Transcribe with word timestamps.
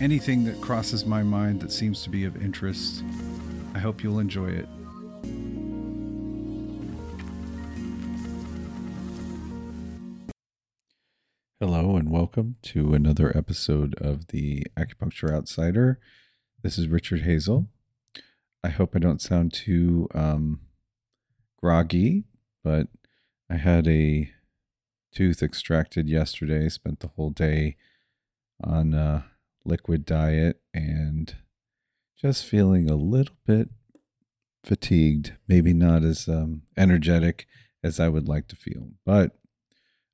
anything 0.00 0.44
that 0.44 0.60
crosses 0.60 1.06
my 1.06 1.22
mind 1.22 1.60
that 1.60 1.70
seems 1.70 2.02
to 2.02 2.10
be 2.10 2.24
of 2.24 2.42
interest. 2.42 3.04
I 3.74 3.78
hope 3.78 4.02
you'll 4.02 4.18
enjoy 4.18 4.48
it. 4.48 4.68
Hello, 11.60 11.96
and 11.96 12.10
welcome 12.10 12.56
to 12.62 12.94
another 12.94 13.34
episode 13.36 13.94
of 14.00 14.28
the 14.28 14.66
Acupuncture 14.76 15.32
Outsider. 15.32 16.00
This 16.62 16.76
is 16.76 16.88
Richard 16.88 17.22
Hazel. 17.22 17.68
I 18.64 18.70
hope 18.70 18.96
I 18.96 18.98
don't 18.98 19.22
sound 19.22 19.52
too 19.52 20.08
um, 20.12 20.60
groggy, 21.62 22.24
but 22.64 22.88
I 23.48 23.56
had 23.56 23.86
a 23.86 24.32
tooth 25.12 25.42
extracted 25.42 26.08
yesterday, 26.08 26.68
spent 26.68 26.98
the 27.00 27.08
whole 27.08 27.30
day 27.30 27.76
on. 28.62 28.92
Uh, 28.94 29.22
liquid 29.64 30.04
diet 30.04 30.60
and 30.72 31.36
just 32.20 32.44
feeling 32.44 32.88
a 32.88 32.96
little 32.96 33.36
bit 33.46 33.68
fatigued, 34.64 35.34
maybe 35.46 35.72
not 35.72 36.02
as 36.02 36.28
um, 36.28 36.62
energetic 36.76 37.46
as 37.82 38.00
I 38.00 38.08
would 38.08 38.28
like 38.28 38.48
to 38.48 38.56
feel. 38.56 38.90
But 39.04 39.32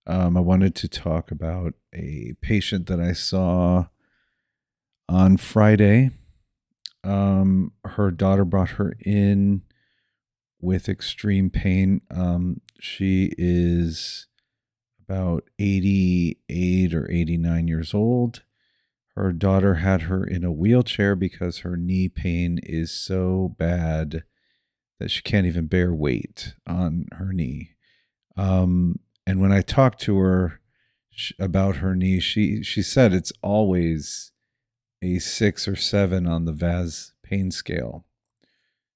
um, 0.07 0.37
I 0.37 0.41
wanted 0.41 0.75
to 0.77 0.89
talk 0.89 1.31
about 1.31 1.75
a 1.95 2.35
patient 2.41 2.87
that 2.89 3.01
I 3.01 3.13
saw 3.13 3.87
on 5.09 5.37
Friday. 5.37 6.11
Um, 7.05 7.73
her 7.85 8.11
daughter 8.11 8.45
brought 8.45 8.71
her 8.71 8.95
in 9.05 9.63
with 10.61 10.89
extreme 10.89 11.51
pain. 11.51 12.03
Um, 12.11 12.61
she 12.81 13.33
is 13.39 14.27
about 15.09 15.45
88 15.59 16.95
or 16.95 17.11
89 17.11 17.69
years 17.69 17.95
old. 17.95 18.43
Her 19.21 19.33
daughter 19.33 19.75
had 19.75 20.03
her 20.03 20.25
in 20.25 20.45
a 20.45 20.53
wheelchair 20.53 21.15
because 21.15 21.59
her 21.59 21.77
knee 21.77 22.09
pain 22.09 22.59
is 22.63 22.91
so 22.91 23.55
bad 23.59 24.23
that 24.99 25.11
she 25.11 25.21
can't 25.21 25.47
even 25.47 25.67
bear 25.67 25.95
weight 25.95 26.55
on 26.67 27.05
her 27.13 27.31
knee. 27.31 27.73
Um, 28.39 28.99
and 29.27 29.39
when 29.39 29.53
I 29.53 29.61
talked 29.61 30.01
to 30.03 30.17
her 30.19 30.61
about 31.39 31.77
her 31.77 31.95
knee, 31.95 32.19
she 32.19 32.63
she 32.63 32.81
said 32.81 33.13
it's 33.13 33.33
always 33.43 34.33
a 35.03 35.19
six 35.19 35.69
or 35.69 35.77
seven 35.77 36.27
on 36.27 36.47
the 36.47 36.53
VAS 36.53 37.13
pain 37.23 37.51
scale. 37.51 38.07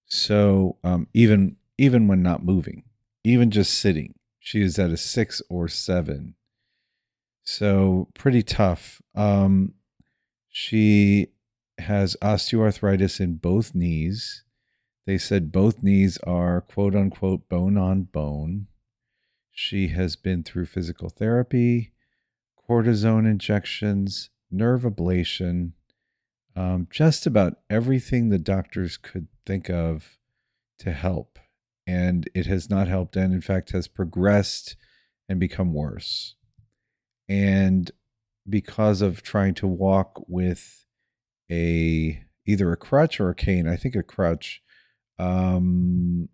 So 0.07 0.79
um, 0.83 1.07
even 1.13 1.57
even 1.77 2.09
when 2.09 2.23
not 2.23 2.43
moving, 2.43 2.85
even 3.25 3.51
just 3.51 3.75
sitting, 3.75 4.15
she 4.39 4.63
is 4.63 4.79
at 4.79 4.91
a 4.91 4.97
six 4.97 5.43
or 5.51 5.69
seven. 5.69 6.35
So 7.45 8.09
pretty 8.15 8.43
tough. 8.43 9.03
Um, 9.15 9.75
she 10.57 11.33
has 11.79 12.17
osteoarthritis 12.23 13.19
in 13.19 13.35
both 13.35 13.75
knees. 13.75 14.45
They 15.05 15.19
said 15.19 15.51
both 15.51 15.83
knees 15.83 16.17
are 16.19 16.61
quote 16.61 16.95
unquote 16.95 17.49
bone 17.49 17.77
on 17.77 18.05
bone. 18.05 18.69
She 19.51 19.89
has 19.89 20.15
been 20.15 20.45
through 20.45 20.67
physical 20.67 21.09
therapy, 21.09 21.91
cortisone 22.71 23.29
injections, 23.29 24.31
nerve 24.49 24.83
ablation, 24.83 25.73
um, 26.55 26.87
just 26.89 27.27
about 27.27 27.59
everything 27.69 28.29
the 28.29 28.39
doctors 28.39 28.97
could 28.97 29.27
think 29.45 29.69
of 29.69 30.19
to 30.79 30.93
help. 30.93 31.41
And 31.85 32.31
it 32.33 32.47
has 32.47 32.71
not 32.71 32.87
helped, 32.87 33.17
and 33.17 33.35
in 33.35 33.41
fact, 33.41 33.73
has 33.73 33.89
progressed 33.89 34.77
and 35.29 35.41
become 35.41 35.75
worse. 35.75 36.37
And 37.29 37.91
because 38.49 39.01
of 39.01 39.23
trying 39.23 39.55
to 39.55 39.67
walk 39.67 40.23
with 40.29 40.85
a 41.51 42.25
either 42.47 42.73
a 42.73 42.77
crutch 42.77 43.21
or 43.21 43.31
a 43.31 43.35
cane. 43.35 43.69
I 43.69 43.77
think 43.77 43.95
a 43.95 44.03
crutch. 44.03 44.63
Um, 45.19 46.29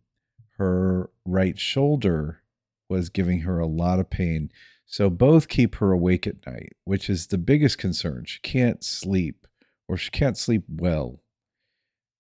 her 0.56 1.10
right 1.25 1.59
shoulder 1.59 2.43
was 2.88 3.09
giving 3.09 3.41
her 3.41 3.59
a 3.59 3.66
lot 3.66 4.00
of 4.00 4.10
pain. 4.10 4.50
So 4.84 5.09
both 5.09 5.48
keep 5.48 5.76
her 5.76 5.93
awake 5.93 6.26
at 6.26 6.44
night, 6.47 6.72
which 6.84 7.09
is 7.09 7.28
the 7.28 7.38
biggest 7.38 7.78
concern. 7.78 8.25
She 8.27 8.41
can't 8.41 8.82
sleep 8.82 9.47
or 9.88 9.97
she 9.97 10.10
can't 10.10 10.37
sleep 10.37 10.65
well. 10.69 11.21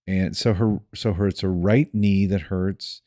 And 0.06 0.36
so 0.36 0.54
her 0.54 0.78
so 0.94 1.12
her 1.14 1.28
it's 1.28 1.40
her 1.40 1.52
right 1.52 1.92
knee 1.92 2.26
that 2.26 2.42
hurts. 2.42 3.02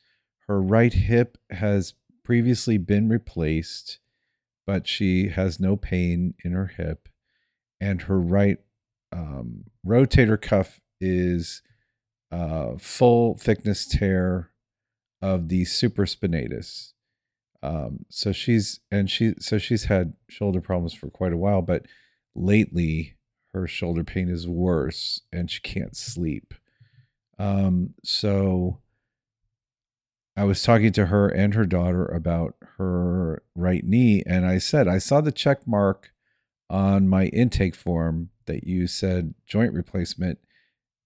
Her 0.48 0.62
right 0.62 0.94
hip 0.94 1.38
has 1.50 1.94
previously 2.24 2.78
been 2.78 3.10
replaced 3.10 4.00
but 4.66 4.88
she 4.88 5.30
has 5.30 5.60
no 5.60 5.76
pain 5.76 6.34
in 6.44 6.54
her 6.54 6.68
hip, 6.68 7.10
and 7.80 8.04
her 8.04 8.20
right 8.20 8.60
um, 9.12 9.66
rotator 9.86 10.42
cuff 10.42 10.80
is 11.00 11.62
uh, 12.32 12.78
full 12.78 13.36
thickness 13.38 13.86
tear 13.86 14.52
of 15.22 15.50
the 15.50 15.64
supraspinatus. 15.64 16.94
Um, 17.62 18.06
so 18.10 18.32
she's 18.32 18.82
and 18.92 19.10
she 19.10 19.36
so 19.40 19.58
she's 19.58 19.86
had 19.86 20.14
shoulder 20.30 20.60
problems 20.60 20.94
for 20.94 21.10
quite 21.10 21.32
a 21.32 21.38
while, 21.38 21.62
but 21.62 21.86
lately 22.36 23.16
her 23.54 23.68
shoulder 23.68 24.04
pain 24.04 24.30
is 24.30 24.48
worse 24.48 25.22
and 25.32 25.50
she 25.50 25.62
can't 25.62 25.96
sleep. 25.96 26.54
Um, 27.40 27.94
so 28.04 28.80
I 30.36 30.44
was 30.44 30.64
talking 30.64 30.92
to 30.94 31.06
her 31.08 31.30
and 31.30 31.54
her 31.54 31.66
daughter 31.66 32.06
about 32.06 32.56
her 32.78 33.44
right 33.56 33.84
knee, 33.84 34.24
and 34.26 34.46
I 34.46 34.58
said, 34.58 34.88
I 34.88 34.98
saw 34.98 35.22
the 35.22 35.32
check 35.32 35.68
mark 35.68 36.12
on 36.70 37.08
my 37.08 37.26
intake 37.28 37.76
form 37.76 38.30
that 38.46 38.66
you 38.66 38.88
said 38.88 39.34
joint 39.46 39.74
replacement, 39.74 40.40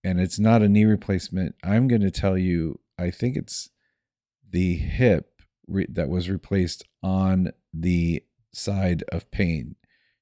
and 0.03 0.19
it's 0.19 0.39
not 0.39 0.61
a 0.61 0.69
knee 0.69 0.85
replacement. 0.85 1.55
I'm 1.63 1.87
going 1.87 2.01
to 2.01 2.11
tell 2.11 2.37
you, 2.37 2.79
I 2.97 3.11
think 3.11 3.35
it's 3.35 3.69
the 4.49 4.75
hip 4.75 5.41
re- 5.67 5.87
that 5.89 6.09
was 6.09 6.29
replaced 6.29 6.83
on 7.03 7.51
the 7.73 8.23
side 8.53 9.03
of 9.11 9.29
pain. 9.31 9.75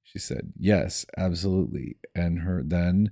She 0.04 0.20
said, 0.20 0.54
Yes, 0.58 1.06
absolutely. 1.18 1.98
And 2.14 2.40
her 2.40 2.64
then 2.66 3.12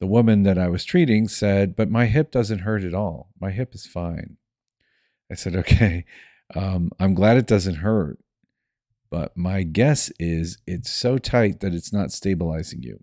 the 0.00 0.06
woman 0.06 0.42
that 0.44 0.58
I 0.58 0.68
was 0.68 0.84
treating 0.84 1.28
said, 1.28 1.76
But 1.76 1.90
my 1.90 2.06
hip 2.06 2.30
doesn't 2.30 2.60
hurt 2.60 2.84
at 2.84 2.94
all. 2.94 3.30
My 3.40 3.50
hip 3.50 3.74
is 3.74 3.86
fine. 3.86 4.36
I 5.32 5.34
said, 5.34 5.56
okay, 5.56 6.04
um, 6.54 6.90
I'm 6.98 7.14
glad 7.14 7.36
it 7.36 7.46
doesn't 7.46 7.76
hurt, 7.76 8.18
but 9.10 9.36
my 9.36 9.62
guess 9.62 10.10
is 10.18 10.58
it's 10.66 10.90
so 10.90 11.18
tight 11.18 11.60
that 11.60 11.74
it's 11.74 11.92
not 11.92 12.12
stabilizing 12.12 12.82
you. 12.82 13.02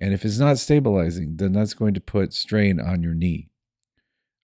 And 0.00 0.12
if 0.12 0.24
it's 0.24 0.38
not 0.38 0.58
stabilizing, 0.58 1.36
then 1.36 1.52
that's 1.52 1.74
going 1.74 1.94
to 1.94 2.00
put 2.00 2.34
strain 2.34 2.80
on 2.80 3.02
your 3.02 3.14
knee. 3.14 3.50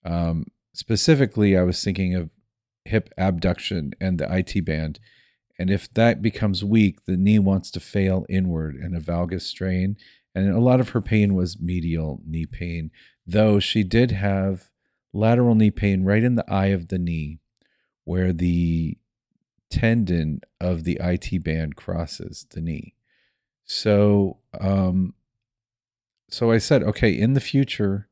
Um, 0.04 0.46
specifically, 0.72 1.56
I 1.56 1.62
was 1.62 1.82
thinking 1.82 2.14
of 2.14 2.30
hip 2.84 3.12
abduction 3.18 3.92
and 4.00 4.18
the 4.18 4.32
IT 4.32 4.64
band. 4.64 5.00
And 5.58 5.70
if 5.70 5.92
that 5.94 6.22
becomes 6.22 6.64
weak, 6.64 7.04
the 7.06 7.16
knee 7.16 7.40
wants 7.40 7.70
to 7.72 7.80
fail 7.80 8.24
inward 8.28 8.76
and 8.76 8.96
a 8.96 9.00
valgus 9.00 9.42
strain. 9.42 9.96
And 10.34 10.48
a 10.54 10.60
lot 10.60 10.78
of 10.78 10.90
her 10.90 11.00
pain 11.00 11.34
was 11.34 11.60
medial 11.60 12.22
knee 12.24 12.46
pain, 12.46 12.92
though 13.26 13.58
she 13.58 13.82
did 13.82 14.12
have 14.12 14.70
lateral 15.12 15.56
knee 15.56 15.72
pain 15.72 16.04
right 16.04 16.22
in 16.22 16.36
the 16.36 16.50
eye 16.50 16.66
of 16.66 16.88
the 16.88 16.98
knee 16.98 17.40
where 18.08 18.32
the 18.32 18.96
tendon 19.70 20.40
of 20.62 20.84
the 20.84 20.98
IT 20.98 21.44
band 21.44 21.76
crosses 21.76 22.46
the 22.54 22.60
knee. 22.62 22.94
So, 23.66 24.38
um, 24.58 25.12
so 26.30 26.50
I 26.50 26.56
said, 26.56 26.82
okay, 26.82 27.10
in 27.10 27.34
the 27.34 27.40
future, 27.40 28.08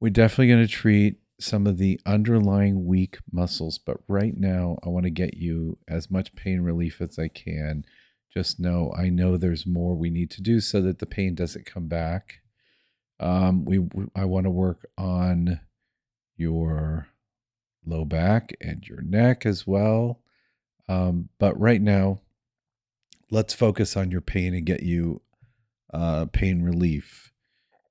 we're 0.00 0.08
definitely 0.08 0.48
going 0.48 0.66
to 0.66 0.72
treat 0.72 1.16
some 1.38 1.66
of 1.66 1.76
the 1.76 2.00
underlying 2.06 2.86
weak 2.86 3.18
muscles, 3.30 3.76
but 3.76 3.98
right 4.08 4.38
now, 4.38 4.78
I 4.82 4.88
want 4.88 5.04
to 5.04 5.10
get 5.10 5.34
you 5.34 5.76
as 5.86 6.10
much 6.10 6.34
pain 6.34 6.62
relief 6.62 7.02
as 7.02 7.18
I 7.18 7.28
can. 7.28 7.84
Just 8.32 8.58
know 8.58 8.94
I 8.96 9.10
know 9.10 9.36
there's 9.36 9.66
more 9.66 9.94
we 9.94 10.08
need 10.08 10.30
to 10.30 10.40
do 10.40 10.60
so 10.60 10.80
that 10.80 10.98
the 10.98 11.06
pain 11.06 11.34
doesn't 11.34 11.66
come 11.66 11.88
back. 11.88 12.40
Um, 13.20 13.66
we 13.66 13.86
I 14.16 14.24
want 14.24 14.44
to 14.44 14.50
work 14.50 14.86
on 14.96 15.60
your 16.38 17.08
low 17.88 18.04
back 18.04 18.56
and 18.60 18.86
your 18.86 19.00
neck 19.00 19.46
as 19.46 19.66
well. 19.66 20.20
Um, 20.88 21.28
but 21.38 21.58
right 21.58 21.80
now, 21.80 22.20
let's 23.30 23.54
focus 23.54 23.96
on 23.96 24.10
your 24.10 24.20
pain 24.20 24.54
and 24.54 24.64
get 24.64 24.82
you 24.82 25.22
uh, 25.92 26.26
pain 26.26 26.62
relief. 26.62 27.32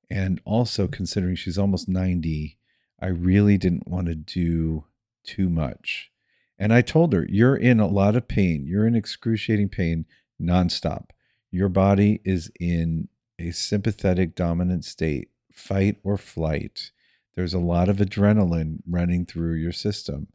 And 0.09 0.41
also, 0.45 0.87
considering 0.87 1.35
she's 1.35 1.57
almost 1.57 1.89
90, 1.89 2.57
I 2.99 3.07
really 3.07 3.57
didn't 3.57 3.87
want 3.87 4.07
to 4.07 4.15
do 4.15 4.85
too 5.23 5.49
much. 5.49 6.11
And 6.57 6.73
I 6.73 6.81
told 6.81 7.13
her, 7.13 7.25
You're 7.29 7.55
in 7.55 7.79
a 7.79 7.87
lot 7.87 8.15
of 8.15 8.27
pain. 8.27 8.65
You're 8.65 8.87
in 8.87 8.95
excruciating 8.95 9.69
pain 9.69 10.05
nonstop. 10.41 11.09
Your 11.51 11.69
body 11.69 12.21
is 12.23 12.51
in 12.59 13.09
a 13.39 13.51
sympathetic 13.51 14.35
dominant 14.35 14.85
state, 14.85 15.29
fight 15.51 15.97
or 16.03 16.17
flight. 16.17 16.91
There's 17.37 17.53
a 17.53 17.59
lot 17.59 17.87
of 17.87 17.97
adrenaline 17.97 18.79
running 18.87 19.23
through 19.27 19.53
your 19.53 19.71
system. 19.71 20.29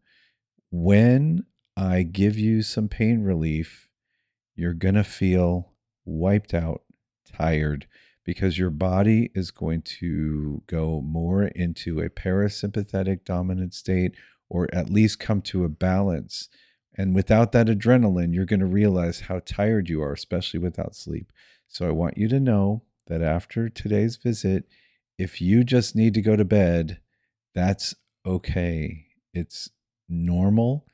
When 0.71 1.47
I 1.77 2.05
give 2.05 2.39
you 2.39 2.63
some 2.63 2.89
pain 2.89 3.25
relief, 3.25 3.91
you're 4.55 4.73
going 4.73 4.95
to 4.95 5.03
feel 5.03 5.73
wiped 6.05 6.55
out, 6.55 6.83
tired, 7.27 7.89
because 8.25 8.57
your 8.57 8.71
body 8.71 9.33
is 9.35 9.51
going 9.51 9.83
to 9.83 10.63
go 10.69 11.01
more 11.01 11.43
into 11.43 11.99
a 11.99 12.09
parasympathetic 12.09 13.25
dominant 13.25 13.75
state 13.75 14.15
or 14.49 14.73
at 14.73 14.89
least 14.89 15.19
come 15.19 15.43
to 15.43 15.65
a 15.65 15.69
balance. 15.69 16.49
And 16.97 17.17
without 17.17 17.51
that 17.51 17.67
adrenaline, 17.67 18.33
you're 18.33 18.45
going 18.45 18.61
to 18.61 18.67
realize 18.67 19.23
how 19.23 19.41
tired 19.45 19.89
you 19.89 20.01
are, 20.03 20.13
especially 20.13 20.61
without 20.61 20.95
sleep. 20.95 21.33
So 21.67 21.89
I 21.89 21.91
want 21.91 22.17
you 22.17 22.29
to 22.29 22.39
know 22.39 22.85
that 23.09 23.23
after 23.23 23.69
today's 23.69 24.15
visit, 24.15 24.67
if 25.19 25.41
you 25.41 25.65
just 25.65 25.95
need 25.95 26.15
to 26.15 26.23
go 26.23 26.37
to 26.37 26.45
bed, 26.45 27.01
that's 27.55 27.95
okay. 28.27 29.07
It's 29.35 29.71
normal, 30.09 30.87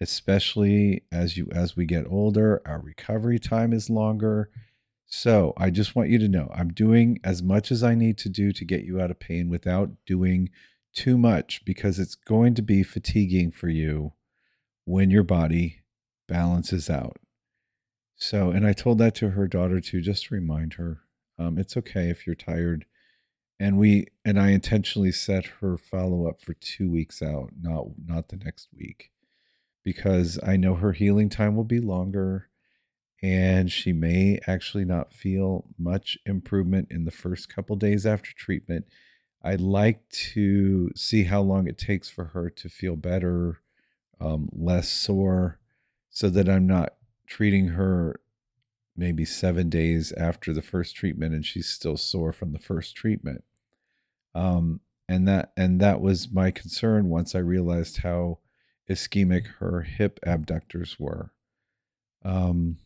especially 0.00 1.04
as 1.12 1.36
you 1.36 1.48
as 1.52 1.76
we 1.76 1.86
get 1.86 2.06
older, 2.08 2.62
our 2.66 2.80
recovery 2.80 3.38
time 3.38 3.72
is 3.72 3.90
longer. 3.90 4.50
So, 5.08 5.52
I 5.56 5.70
just 5.70 5.94
want 5.94 6.08
you 6.08 6.18
to 6.18 6.28
know 6.28 6.50
I'm 6.52 6.72
doing 6.72 7.20
as 7.22 7.42
much 7.42 7.70
as 7.70 7.84
I 7.84 7.94
need 7.94 8.18
to 8.18 8.28
do 8.28 8.50
to 8.52 8.64
get 8.64 8.84
you 8.84 9.00
out 9.00 9.10
of 9.10 9.20
pain 9.20 9.48
without 9.48 9.90
doing 10.04 10.50
too 10.92 11.16
much 11.16 11.64
because 11.64 11.98
it's 11.98 12.16
going 12.16 12.54
to 12.54 12.62
be 12.62 12.82
fatiguing 12.82 13.52
for 13.52 13.68
you 13.68 14.14
when 14.84 15.10
your 15.10 15.22
body 15.22 15.82
balances 16.26 16.90
out. 16.90 17.18
So, 18.16 18.50
and 18.50 18.66
I 18.66 18.72
told 18.72 18.98
that 18.98 19.14
to 19.16 19.30
her 19.30 19.46
daughter 19.46 19.80
too, 19.80 20.00
just 20.00 20.26
to 20.26 20.34
remind 20.34 20.74
her 20.74 21.00
um, 21.38 21.58
it's 21.58 21.76
okay 21.76 22.08
if 22.08 22.26
you're 22.26 22.34
tired. 22.34 22.86
And 23.58 23.78
we 23.78 24.08
and 24.24 24.38
I 24.38 24.50
intentionally 24.50 25.12
set 25.12 25.46
her 25.60 25.78
follow 25.78 26.28
up 26.28 26.42
for 26.42 26.54
two 26.54 26.90
weeks 26.90 27.22
out, 27.22 27.50
not 27.60 27.86
not 28.06 28.28
the 28.28 28.36
next 28.36 28.68
week, 28.76 29.12
because 29.82 30.38
I 30.42 30.56
know 30.56 30.74
her 30.74 30.92
healing 30.92 31.30
time 31.30 31.56
will 31.56 31.64
be 31.64 31.80
longer, 31.80 32.48
and 33.22 33.72
she 33.72 33.92
may 33.94 34.40
actually 34.46 34.84
not 34.84 35.12
feel 35.14 35.64
much 35.78 36.18
improvement 36.26 36.88
in 36.90 37.04
the 37.06 37.10
first 37.10 37.48
couple 37.48 37.76
days 37.76 38.04
after 38.04 38.32
treatment. 38.34 38.86
I'd 39.42 39.60
like 39.60 40.08
to 40.34 40.90
see 40.94 41.24
how 41.24 41.40
long 41.40 41.66
it 41.66 41.78
takes 41.78 42.10
for 42.10 42.26
her 42.26 42.50
to 42.50 42.68
feel 42.68 42.96
better, 42.96 43.60
um, 44.20 44.50
less 44.52 44.88
sore, 44.90 45.60
so 46.10 46.28
that 46.30 46.48
I'm 46.48 46.66
not 46.66 46.94
treating 47.26 47.68
her 47.68 48.20
maybe 48.96 49.24
seven 49.24 49.68
days 49.68 50.12
after 50.12 50.52
the 50.52 50.62
first 50.62 50.96
treatment 50.96 51.34
and 51.34 51.44
she's 51.44 51.68
still 51.68 51.96
sore 51.96 52.32
from 52.32 52.52
the 52.52 52.58
first 52.58 52.96
treatment. 52.96 53.44
Um, 54.34 54.80
and 55.08 55.26
that 55.28 55.52
and 55.56 55.80
that 55.80 56.00
was 56.00 56.30
my 56.32 56.50
concern 56.50 57.08
once 57.08 57.34
I 57.34 57.38
realized 57.38 57.98
how 57.98 58.38
ischemic 58.90 59.46
her 59.58 59.82
hip 59.82 60.18
abductors 60.24 60.98
were. 60.98 61.32
Um, 62.24 62.78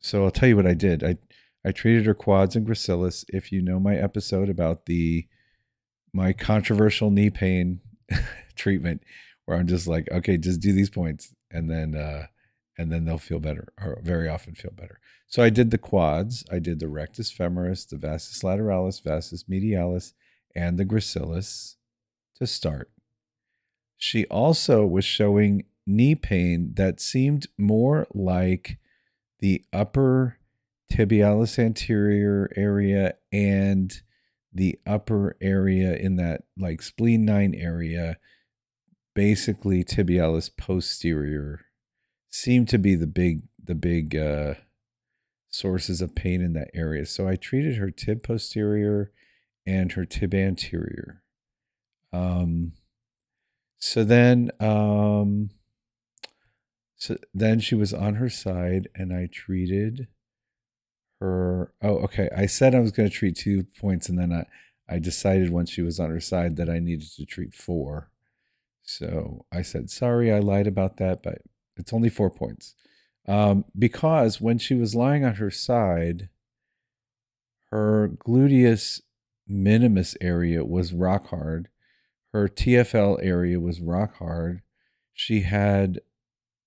so 0.00 0.24
I'll 0.24 0.30
tell 0.30 0.48
you 0.48 0.56
what 0.56 0.66
I 0.66 0.74
did. 0.74 1.02
I 1.02 1.16
I 1.64 1.72
treated 1.72 2.06
her 2.06 2.14
quads 2.14 2.54
and 2.54 2.66
gracilis. 2.66 3.24
If 3.28 3.50
you 3.50 3.62
know 3.62 3.80
my 3.80 3.96
episode 3.96 4.48
about 4.48 4.86
the 4.86 5.26
my 6.12 6.32
controversial 6.32 7.10
knee 7.10 7.30
pain 7.30 7.80
treatment 8.56 9.02
where 9.46 9.58
I'm 9.58 9.66
just 9.66 9.86
like, 9.86 10.08
okay, 10.10 10.36
just 10.36 10.60
do 10.60 10.72
these 10.72 10.90
points 10.90 11.34
and 11.50 11.70
then 11.70 11.94
uh 11.94 12.26
and 12.76 12.90
then 12.90 13.04
they'll 13.04 13.18
feel 13.18 13.40
better 13.40 13.72
or 13.80 14.00
very 14.02 14.28
often 14.28 14.54
feel 14.54 14.72
better. 14.74 15.00
So 15.26 15.42
I 15.42 15.50
did 15.50 15.70
the 15.70 15.78
quads, 15.78 16.44
I 16.50 16.58
did 16.58 16.80
the 16.80 16.88
rectus 16.88 17.32
femoris, 17.32 17.88
the 17.88 17.96
vastus 17.96 18.42
lateralis, 18.42 19.02
vastus 19.02 19.44
medialis, 19.44 20.12
and 20.54 20.78
the 20.78 20.84
gracilis 20.84 21.76
to 22.36 22.46
start. 22.46 22.90
She 23.96 24.26
also 24.26 24.84
was 24.84 25.04
showing 25.04 25.64
knee 25.86 26.14
pain 26.14 26.74
that 26.74 27.00
seemed 27.00 27.46
more 27.58 28.06
like 28.12 28.78
the 29.40 29.64
upper 29.72 30.38
tibialis 30.90 31.58
anterior 31.58 32.50
area 32.56 33.14
and 33.32 34.02
the 34.52 34.78
upper 34.86 35.36
area 35.40 35.96
in 35.96 36.16
that 36.16 36.42
like 36.56 36.80
spleen 36.80 37.24
9 37.24 37.54
area 37.54 38.16
basically 39.14 39.82
tibialis 39.82 40.50
posterior 40.56 41.63
seem 42.34 42.66
to 42.66 42.78
be 42.78 42.94
the 42.94 43.06
big 43.06 43.42
the 43.62 43.74
big 43.74 44.16
uh 44.16 44.54
sources 45.48 46.00
of 46.00 46.14
pain 46.14 46.40
in 46.40 46.52
that 46.52 46.70
area 46.74 47.06
so 47.06 47.28
i 47.28 47.36
treated 47.36 47.76
her 47.76 47.90
tib 47.90 48.22
posterior 48.22 49.12
and 49.66 49.92
her 49.92 50.04
tib 50.04 50.34
anterior 50.34 51.22
um 52.12 52.72
so 53.78 54.02
then 54.02 54.50
um 54.58 55.50
so 56.96 57.16
then 57.32 57.60
she 57.60 57.74
was 57.74 57.94
on 57.94 58.16
her 58.16 58.28
side 58.28 58.88
and 58.94 59.12
i 59.12 59.28
treated 59.30 60.08
her. 61.24 61.72
Oh, 61.82 61.96
okay. 62.04 62.28
I 62.36 62.46
said 62.46 62.74
I 62.74 62.80
was 62.80 62.92
going 62.92 63.08
to 63.08 63.14
treat 63.14 63.36
two 63.36 63.64
points, 63.80 64.08
and 64.08 64.18
then 64.18 64.32
I, 64.32 64.46
I 64.88 64.98
decided 64.98 65.50
once 65.50 65.70
she 65.70 65.82
was 65.82 65.98
on 65.98 66.10
her 66.10 66.20
side 66.20 66.56
that 66.56 66.68
I 66.68 66.78
needed 66.78 67.10
to 67.16 67.24
treat 67.24 67.54
four. 67.54 68.10
So 68.82 69.46
I 69.50 69.62
said, 69.62 69.90
sorry, 69.90 70.32
I 70.32 70.40
lied 70.40 70.66
about 70.66 70.98
that, 70.98 71.22
but 71.22 71.38
it's 71.76 71.92
only 71.92 72.08
four 72.08 72.30
points. 72.30 72.74
Um, 73.26 73.64
because 73.78 74.40
when 74.40 74.58
she 74.58 74.74
was 74.74 74.94
lying 74.94 75.24
on 75.24 75.36
her 75.36 75.50
side, 75.50 76.28
her 77.70 78.08
gluteus 78.08 79.00
minimus 79.46 80.16
area 80.20 80.64
was 80.64 80.92
rock 80.92 81.28
hard. 81.28 81.68
Her 82.32 82.48
TFL 82.48 83.18
area 83.22 83.60
was 83.60 83.80
rock 83.80 84.16
hard. 84.16 84.62
She 85.12 85.42
had 85.42 86.00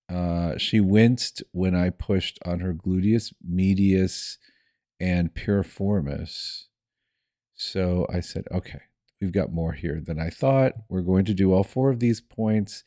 uh, 0.09 0.57
she 0.57 0.79
winced 0.79 1.43
when 1.51 1.75
I 1.75 1.89
pushed 1.89 2.39
on 2.45 2.61
her 2.61 2.73
gluteus 2.73 3.33
medius 3.45 4.37
and 4.99 5.33
piriformis. 5.33 6.65
So 7.53 8.07
I 8.11 8.21
said, 8.21 8.45
okay, 8.51 8.81
we've 9.19 9.31
got 9.33 9.51
more 9.51 9.73
here 9.73 9.99
than 9.99 10.19
I 10.19 10.29
thought. 10.29 10.73
We're 10.89 11.01
going 11.01 11.25
to 11.25 11.33
do 11.33 11.51
all 11.51 11.63
four 11.63 11.89
of 11.89 11.99
these 11.99 12.21
points. 12.21 12.83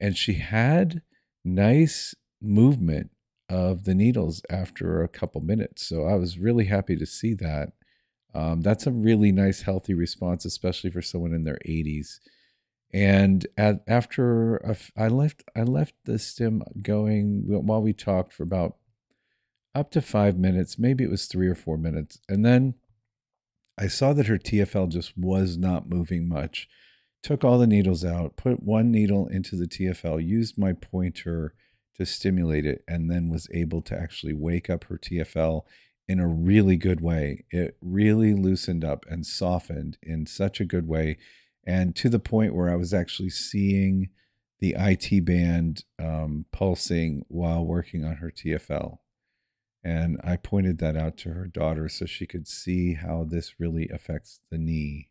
And 0.00 0.16
she 0.16 0.34
had 0.34 1.02
nice 1.46 2.14
movement 2.40 3.10
of 3.48 3.84
the 3.84 3.94
needles 3.94 4.42
after 4.50 5.02
a 5.02 5.08
couple 5.08 5.40
minutes. 5.40 5.86
So 5.86 6.04
I 6.04 6.14
was 6.14 6.38
really 6.38 6.66
happy 6.66 6.96
to 6.96 7.06
see 7.06 7.34
that. 7.34 7.72
Um, 8.34 8.60
that's 8.60 8.86
a 8.86 8.92
really 8.92 9.32
nice, 9.32 9.62
healthy 9.62 9.94
response, 9.94 10.44
especially 10.44 10.90
for 10.90 11.00
someone 11.00 11.32
in 11.32 11.44
their 11.44 11.58
80s 11.66 12.18
and 12.92 13.46
at, 13.56 13.82
after 13.86 14.56
a, 14.56 14.76
I 14.96 15.08
left, 15.08 15.44
I 15.54 15.62
left 15.62 15.94
the 16.04 16.18
stim 16.18 16.62
going 16.80 17.42
while 17.46 17.82
we 17.82 17.92
talked 17.92 18.32
for 18.32 18.42
about 18.42 18.76
up 19.74 19.90
to 19.92 20.00
five 20.00 20.38
minutes. 20.38 20.78
Maybe 20.78 21.04
it 21.04 21.10
was 21.10 21.26
three 21.26 21.48
or 21.48 21.54
four 21.54 21.76
minutes, 21.76 22.20
and 22.28 22.44
then 22.44 22.74
I 23.78 23.88
saw 23.88 24.12
that 24.14 24.28
her 24.28 24.38
TFL 24.38 24.88
just 24.88 25.18
was 25.18 25.58
not 25.58 25.88
moving 25.88 26.28
much. 26.28 26.68
Took 27.22 27.44
all 27.44 27.58
the 27.58 27.66
needles 27.66 28.04
out, 28.04 28.36
put 28.36 28.62
one 28.62 28.90
needle 28.90 29.26
into 29.26 29.56
the 29.56 29.66
TFL, 29.66 30.24
used 30.24 30.56
my 30.56 30.72
pointer 30.72 31.54
to 31.96 32.06
stimulate 32.06 32.66
it, 32.66 32.84
and 32.86 33.10
then 33.10 33.28
was 33.28 33.48
able 33.52 33.82
to 33.82 33.98
actually 33.98 34.34
wake 34.34 34.70
up 34.70 34.84
her 34.84 34.98
TFL 34.98 35.62
in 36.08 36.20
a 36.20 36.28
really 36.28 36.76
good 36.76 37.00
way. 37.00 37.44
It 37.50 37.76
really 37.80 38.34
loosened 38.34 38.84
up 38.84 39.04
and 39.08 39.26
softened 39.26 39.98
in 40.02 40.26
such 40.26 40.60
a 40.60 40.64
good 40.64 40.86
way 40.86 41.18
and 41.66 41.96
to 41.96 42.08
the 42.08 42.20
point 42.20 42.54
where 42.54 42.70
I 42.70 42.76
was 42.76 42.94
actually 42.94 43.30
seeing 43.30 44.10
the 44.60 44.76
IT 44.78 45.24
band 45.24 45.84
um, 45.98 46.46
pulsing 46.52 47.24
while 47.28 47.64
working 47.64 48.04
on 48.04 48.16
her 48.16 48.30
TFL. 48.30 48.98
And 49.82 50.20
I 50.24 50.36
pointed 50.36 50.78
that 50.78 50.96
out 50.96 51.16
to 51.18 51.30
her 51.30 51.46
daughter 51.46 51.88
so 51.88 52.06
she 52.06 52.26
could 52.26 52.48
see 52.48 52.94
how 52.94 53.24
this 53.24 53.60
really 53.60 53.88
affects 53.88 54.40
the 54.50 54.58
knee. 54.58 55.08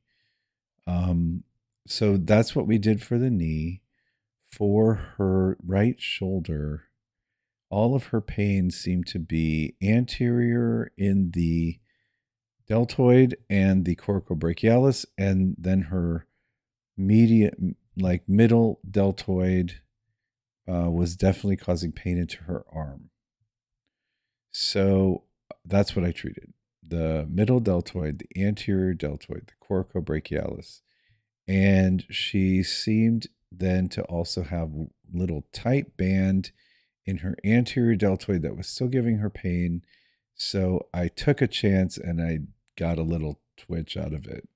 Um, 0.87 1.43
so 1.87 2.17
that's 2.17 2.55
what 2.55 2.67
we 2.67 2.77
did 2.77 3.01
for 3.03 3.17
the 3.17 3.29
knee. 3.29 3.81
For 4.51 4.95
her 5.17 5.57
right 5.63 5.99
shoulder, 5.99 6.85
all 7.69 7.93
of 7.95 8.05
her 8.07 8.21
pain 8.21 8.71
seemed 8.71 9.07
to 9.07 9.19
be 9.19 9.75
anterior 9.81 10.91
in 10.97 11.31
the 11.31 11.79
deltoid 12.67 13.35
and 13.49 13.85
the 13.85 13.95
coracobrachialis, 13.95 15.05
and 15.17 15.55
then 15.57 15.83
her 15.83 16.25
medium, 16.97 17.75
like 17.97 18.29
middle 18.29 18.79
deltoid, 18.89 19.81
uh, 20.67 20.89
was 20.89 21.15
definitely 21.17 21.57
causing 21.57 21.91
pain 21.91 22.17
into 22.17 22.43
her 22.43 22.63
arm. 22.71 23.09
So 24.51 25.23
that's 25.65 25.95
what 25.95 26.05
I 26.05 26.11
treated. 26.11 26.53
the 26.87 27.25
middle 27.29 27.59
deltoid, 27.59 28.19
the 28.19 28.45
anterior 28.45 28.93
deltoid, 28.93 29.47
the 29.47 29.65
coracobrachialis. 29.65 30.81
And 31.47 32.05
she 32.09 32.63
seemed 32.63 33.27
then 33.51 33.89
to 33.89 34.03
also 34.03 34.43
have 34.43 34.71
little 35.13 35.45
tight 35.53 35.95
band 35.97 36.51
in 37.05 37.17
her 37.17 37.35
anterior 37.43 37.95
deltoid 37.95 38.41
that 38.41 38.57
was 38.57 38.67
still 38.67 38.87
giving 38.87 39.17
her 39.17 39.29
pain. 39.29 39.83
So 40.33 40.87
I 40.93 41.07
took 41.07 41.41
a 41.41 41.47
chance 41.47 41.97
and 41.97 42.21
I 42.21 42.39
got 42.77 42.97
a 42.97 43.03
little 43.03 43.39
twitch 43.57 43.95
out 43.95 44.13
of 44.13 44.25
it. 44.27 44.47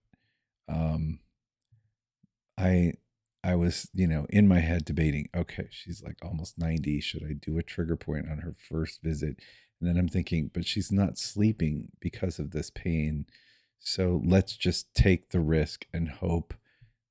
Um, 0.67 1.19
I 2.57 2.93
I 3.43 3.55
was, 3.55 3.89
you 3.93 4.07
know, 4.07 4.25
in 4.29 4.47
my 4.47 4.59
head 4.59 4.83
debating, 4.83 5.29
okay, 5.33 5.69
she's 5.71 6.03
like 6.03 6.17
almost 6.21 6.57
90. 6.57 6.99
Should 6.99 7.23
I 7.23 7.33
do 7.33 7.57
a 7.57 7.63
trigger 7.63 7.95
point 7.95 8.29
on 8.29 8.39
her 8.39 8.53
first 8.53 9.01
visit? 9.01 9.39
And 9.79 9.87
then 9.89 9.97
I'm 9.97 10.09
thinking, 10.09 10.51
but 10.53 10.65
she's 10.65 10.91
not 10.91 11.17
sleeping 11.17 11.89
because 12.01 12.37
of 12.37 12.51
this 12.51 12.69
pain. 12.69 13.25
So 13.79 14.21
let's 14.25 14.57
just 14.57 14.93
take 14.93 15.29
the 15.29 15.39
risk 15.39 15.85
and 15.93 16.09
hope 16.09 16.53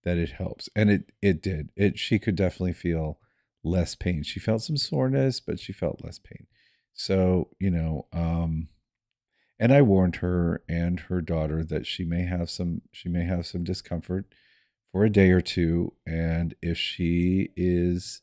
that 0.04 0.18
it 0.18 0.30
helps. 0.32 0.68
And 0.76 0.90
it 0.90 1.12
it 1.22 1.42
did. 1.42 1.70
It 1.76 1.98
she 1.98 2.18
could 2.18 2.36
definitely 2.36 2.72
feel 2.72 3.18
less 3.64 3.94
pain. 3.94 4.22
She 4.22 4.40
felt 4.40 4.62
some 4.62 4.76
soreness, 4.76 5.40
but 5.40 5.60
she 5.60 5.72
felt 5.72 6.04
less 6.04 6.18
pain. 6.18 6.46
So, 6.94 7.48
you 7.58 7.70
know, 7.70 8.06
um 8.12 8.68
and 9.58 9.72
I 9.72 9.82
warned 9.82 10.16
her 10.16 10.62
and 10.68 11.00
her 11.00 11.20
daughter 11.20 11.64
that 11.64 11.86
she 11.86 12.04
may 12.04 12.22
have 12.24 12.50
some 12.50 12.82
she 12.92 13.08
may 13.08 13.24
have 13.24 13.46
some 13.46 13.64
discomfort 13.64 14.26
for 14.92 15.04
a 15.04 15.10
day 15.10 15.30
or 15.30 15.40
two 15.40 15.92
and 16.06 16.54
if 16.62 16.78
she 16.78 17.50
is 17.56 18.20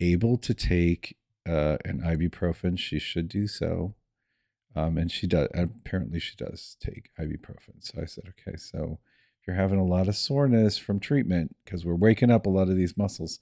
able 0.00 0.38
to 0.38 0.54
take 0.54 1.16
uh, 1.48 1.76
an 1.84 2.00
ibuprofen 2.04 2.78
she 2.78 2.98
should 2.98 3.28
do 3.28 3.46
so 3.46 3.94
um, 4.74 4.96
and 4.96 5.10
she 5.10 5.26
does 5.26 5.48
apparently 5.54 6.20
she 6.20 6.36
does 6.36 6.76
take 6.80 7.10
ibuprofen 7.18 7.80
so 7.80 8.00
i 8.00 8.04
said 8.04 8.24
okay 8.28 8.56
so 8.56 8.98
if 9.40 9.46
you're 9.46 9.56
having 9.56 9.78
a 9.78 9.84
lot 9.84 10.08
of 10.08 10.16
soreness 10.16 10.76
from 10.78 11.00
treatment 11.00 11.56
because 11.64 11.84
we're 11.84 11.94
waking 11.94 12.30
up 12.30 12.46
a 12.46 12.50
lot 12.50 12.68
of 12.68 12.76
these 12.76 12.96
muscles 12.96 13.40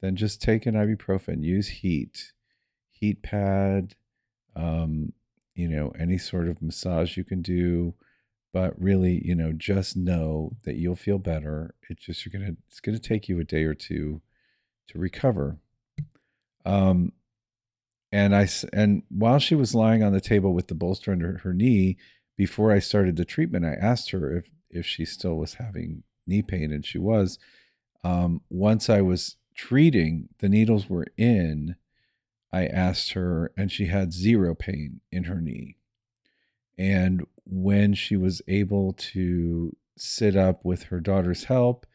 then 0.00 0.16
just 0.16 0.42
take 0.42 0.66
an 0.66 0.74
ibuprofen 0.74 1.42
use 1.42 1.68
heat 1.68 2.32
heat 2.90 3.22
pad 3.22 3.94
um, 4.56 5.12
you 5.54 5.68
know, 5.68 5.92
any 5.98 6.18
sort 6.18 6.48
of 6.48 6.62
massage 6.62 7.16
you 7.16 7.24
can 7.24 7.42
do. 7.42 7.94
But 8.52 8.80
really, 8.80 9.20
you 9.24 9.34
know, 9.34 9.52
just 9.52 9.96
know 9.96 10.52
that 10.64 10.76
you'll 10.76 10.94
feel 10.94 11.18
better. 11.18 11.74
It's 11.88 12.04
just 12.04 12.24
you're 12.24 12.32
gonna 12.32 12.54
it's 12.68 12.80
gonna 12.80 13.00
take 13.00 13.28
you 13.28 13.40
a 13.40 13.44
day 13.44 13.64
or 13.64 13.74
two 13.74 14.20
to 14.88 14.98
recover. 14.98 15.58
Um, 16.64 17.12
and 18.12 18.34
I 18.34 18.48
and 18.72 19.02
while 19.08 19.40
she 19.40 19.56
was 19.56 19.74
lying 19.74 20.04
on 20.04 20.12
the 20.12 20.20
table 20.20 20.54
with 20.54 20.68
the 20.68 20.74
bolster 20.76 21.10
under 21.10 21.38
her 21.38 21.52
knee, 21.52 21.96
before 22.36 22.70
I 22.70 22.78
started 22.78 23.16
the 23.16 23.24
treatment, 23.24 23.64
I 23.64 23.74
asked 23.74 24.10
her 24.10 24.36
if 24.36 24.50
if 24.74 24.86
she 24.86 25.04
still 25.04 25.36
was 25.36 25.54
having 25.54 26.02
knee 26.26 26.42
pain, 26.42 26.72
and 26.72 26.84
she 26.84 26.98
was. 26.98 27.38
Um, 28.02 28.42
once 28.50 28.90
I 28.90 29.00
was 29.00 29.36
treating, 29.54 30.28
the 30.40 30.48
needles 30.48 30.88
were 30.88 31.06
in, 31.16 31.76
I 32.52 32.66
asked 32.66 33.12
her, 33.12 33.52
and 33.56 33.72
she 33.72 33.86
had 33.86 34.12
zero 34.12 34.54
pain 34.54 35.00
in 35.10 35.24
her 35.24 35.40
knee. 35.40 35.76
And 36.76 37.26
when 37.44 37.94
she 37.94 38.16
was 38.16 38.42
able 38.48 38.92
to 38.92 39.76
sit 39.96 40.36
up 40.36 40.64
with 40.64 40.84
her 40.84 41.00
daughter's 41.00 41.44
help, 41.44 41.86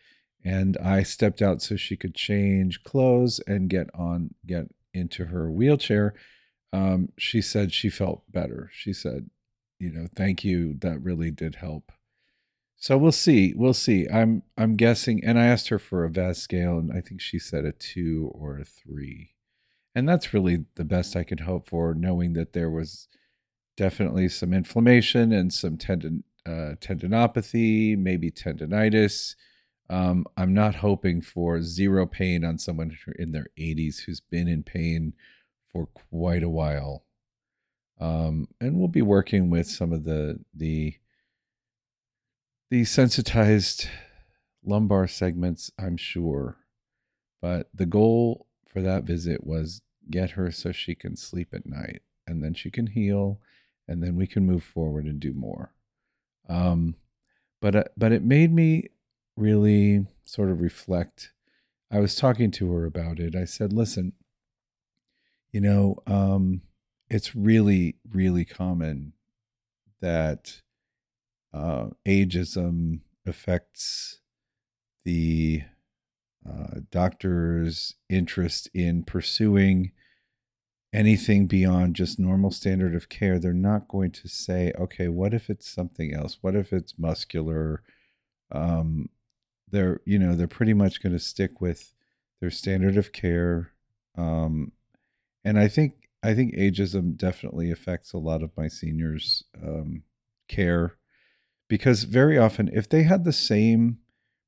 and 0.43 0.77
I 0.77 1.03
stepped 1.03 1.41
out 1.41 1.61
so 1.61 1.75
she 1.75 1.97
could 1.97 2.15
change 2.15 2.83
clothes 2.83 3.39
and 3.45 3.69
get 3.69 3.89
on, 3.93 4.33
get 4.45 4.67
into 4.93 5.25
her 5.25 5.51
wheelchair, 5.51 6.13
um, 6.71 7.09
she 7.17 7.41
said 7.41 7.73
she 7.73 7.89
felt 7.89 8.23
better. 8.31 8.69
She 8.73 8.93
said, 8.93 9.29
you 9.79 9.91
know, 9.91 10.07
thank 10.15 10.43
you. 10.43 10.75
That 10.79 11.01
really 11.01 11.31
did 11.31 11.55
help. 11.55 11.91
So 12.79 12.97
we'll 12.97 13.11
see. 13.11 13.53
We'll 13.55 13.73
see. 13.73 14.07
I'm 14.07 14.43
I'm 14.57 14.75
guessing, 14.75 15.23
and 15.23 15.37
I 15.37 15.45
asked 15.45 15.67
her 15.69 15.79
for 15.79 16.05
a 16.05 16.09
VAS 16.09 16.41
scale, 16.41 16.77
and 16.77 16.91
I 16.91 17.01
think 17.01 17.21
she 17.21 17.37
said 17.37 17.65
a 17.65 17.73
two 17.73 18.31
or 18.33 18.57
a 18.57 18.65
three 18.65 19.35
and 19.95 20.07
that's 20.07 20.33
really 20.33 20.65
the 20.75 20.85
best 20.85 21.15
I 21.15 21.23
could 21.23 21.41
hope 21.41 21.67
for, 21.67 21.93
knowing 21.93 22.33
that 22.33 22.53
there 22.53 22.69
was 22.69 23.07
definitely 23.75 24.29
some 24.29 24.53
inflammation 24.53 25.31
and 25.31 25.53
some 25.53 25.77
tendon 25.77 26.23
uh, 26.45 26.75
tendinopathy, 26.79 27.97
maybe 27.97 28.31
tendonitis. 28.31 29.35
Um, 29.89 30.25
I'm 30.37 30.53
not 30.53 30.75
hoping 30.75 31.21
for 31.21 31.61
zero 31.61 32.05
pain 32.05 32.45
on 32.45 32.57
someone 32.57 32.97
in 33.17 33.31
their 33.31 33.47
80s 33.59 34.01
who's 34.01 34.19
been 34.21 34.47
in 34.47 34.63
pain 34.63 35.13
for 35.71 35.87
quite 35.87 36.43
a 36.43 36.49
while. 36.49 37.03
Um, 37.99 38.47
and 38.61 38.77
we'll 38.77 38.87
be 38.87 39.01
working 39.01 39.49
with 39.49 39.67
some 39.67 39.91
of 39.91 40.05
the 40.05 40.39
the 40.53 40.95
the 42.69 42.85
sensitized 42.85 43.87
lumbar 44.63 45.07
segments, 45.07 45.71
I'm 45.79 45.97
sure. 45.97 46.57
But 47.41 47.69
the 47.73 47.85
goal 47.85 48.47
for 48.67 48.81
that 48.81 49.03
visit 49.03 49.45
was 49.45 49.81
get 50.09 50.31
her 50.31 50.51
so 50.51 50.71
she 50.71 50.95
can 50.95 51.15
sleep 51.15 51.49
at 51.53 51.65
night 51.65 52.01
and 52.27 52.43
then 52.43 52.53
she 52.53 52.69
can 52.69 52.87
heal 52.87 53.39
and 53.87 54.03
then 54.03 54.15
we 54.15 54.27
can 54.27 54.45
move 54.45 54.63
forward 54.63 55.05
and 55.05 55.19
do 55.19 55.33
more. 55.33 55.73
Um, 56.47 56.95
but 57.61 57.75
uh, 57.75 57.83
but 57.97 58.11
it 58.11 58.23
made 58.23 58.53
me 58.53 58.89
really 59.35 60.05
sort 60.23 60.49
of 60.49 60.61
reflect. 60.61 61.31
I 61.91 61.99
was 61.99 62.15
talking 62.15 62.51
to 62.51 62.71
her 62.73 62.85
about 62.85 63.19
it. 63.19 63.35
I 63.35 63.45
said, 63.45 63.73
"Listen, 63.73 64.13
you 65.51 65.59
know, 65.61 65.97
um, 66.07 66.61
it's 67.09 67.35
really 67.35 67.97
really 68.09 68.45
common 68.45 69.13
that 70.01 70.61
uh, 71.53 71.87
ageism 72.07 73.01
affects 73.25 74.19
the 75.05 75.63
uh, 76.47 76.81
doctor's 76.91 77.95
interest 78.09 78.69
in 78.73 79.03
pursuing 79.03 79.91
anything 80.91 81.45
beyond 81.45 81.95
just 81.95 82.19
normal 82.19 82.51
standard 82.51 82.95
of 82.95 83.09
care. 83.09 83.39
They're 83.39 83.53
not 83.53 83.87
going 83.87 84.11
to 84.11 84.27
say 84.27 84.73
okay 84.79 85.07
what 85.07 85.33
if 85.33 85.49
it's 85.49 85.69
something 85.69 86.13
else? 86.13 86.39
What 86.41 86.55
if 86.55 86.73
it's 86.73 86.97
muscular? 86.97 87.83
Um 88.51 89.09
they're 89.71 90.01
you 90.05 90.19
know 90.19 90.35
they're 90.35 90.47
pretty 90.47 90.73
much 90.73 91.01
going 91.01 91.13
to 91.13 91.19
stick 91.19 91.61
with 91.61 91.93
their 92.41 92.51
standard 92.51 92.97
of 92.97 93.11
care 93.11 93.71
um 94.17 94.71
and 95.43 95.59
i 95.59 95.67
think 95.67 96.09
i 96.23 96.33
think 96.33 96.55
ageism 96.55 97.15
definitely 97.15 97.71
affects 97.71 98.13
a 98.13 98.17
lot 98.17 98.43
of 98.43 98.55
my 98.57 98.67
seniors 98.67 99.43
um 99.63 100.03
care 100.47 100.95
because 101.69 102.03
very 102.03 102.37
often 102.37 102.69
if 102.73 102.89
they 102.89 103.03
had 103.03 103.23
the 103.23 103.31
same 103.31 103.99